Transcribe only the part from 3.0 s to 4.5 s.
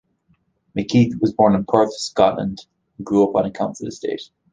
grew up on a council estate.